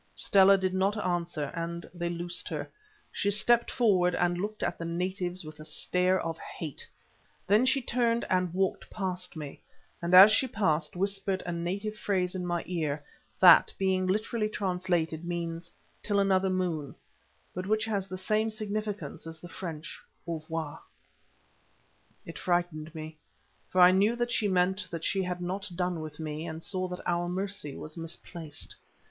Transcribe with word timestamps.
Stella 0.15 0.57
did 0.57 0.73
not 0.73 0.97
answer, 0.97 1.51
and 1.53 1.87
they 1.93 2.09
loosed 2.09 2.49
her. 2.49 2.67
She 3.11 3.29
stepped 3.29 3.69
forward 3.69 4.15
and 4.15 4.35
looked 4.35 4.63
at 4.63 4.79
the 4.79 4.83
natives 4.85 5.45
with 5.45 5.59
a 5.59 5.63
stare 5.63 6.19
of 6.19 6.39
hate. 6.39 6.87
Then 7.45 7.67
she 7.67 7.83
turned 7.83 8.25
and 8.27 8.51
walked 8.51 8.89
past 8.89 9.35
me, 9.35 9.61
and 10.01 10.15
as 10.15 10.31
she 10.31 10.47
passed 10.47 10.95
whispered 10.95 11.43
a 11.45 11.51
native 11.51 11.93
phrase 11.95 12.33
in 12.33 12.47
my 12.47 12.63
ear, 12.65 13.03
that, 13.39 13.71
being 13.77 14.07
literally 14.07 14.49
translated, 14.49 15.23
means, 15.23 15.69
"Till 16.01 16.19
another 16.19 16.49
moon," 16.49 16.95
but 17.53 17.67
which 17.67 17.85
has 17.85 18.07
the 18.07 18.17
same 18.17 18.49
significance 18.49 19.27
as 19.27 19.39
the 19.39 19.49
French 19.49 19.99
"au 20.27 20.39
revoir." 20.39 20.81
It 22.25 22.39
frightened 22.39 22.95
me, 22.95 23.19
for 23.69 23.79
I 23.79 23.91
knew 23.91 24.17
she 24.27 24.47
meant 24.47 24.87
that 24.89 25.05
she 25.05 25.21
had 25.21 25.41
not 25.41 25.69
done 25.75 26.01
with 26.01 26.19
me, 26.19 26.47
and 26.47 26.63
saw 26.63 26.87
that 26.87 27.05
our 27.07 27.29
mercy 27.29 27.75
was 27.75 27.97
misplaced. 27.99 28.73